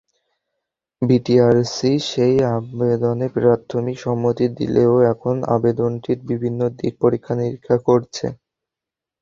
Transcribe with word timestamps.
BTRC 1.01 1.91
সেই 2.09 2.35
আবদনে 2.51 3.27
প্রাথমিক 3.35 3.97
সম্মতি 3.99 4.45
দিলেও 4.57 4.93
এখন 5.11 5.35
আবেদনটির 5.55 6.19
বিভিন্ন 6.29 6.59
দিক 6.77 6.93
পরীক্ষা-নিরীক্ষা 7.03 7.77
করছে। 7.87 8.25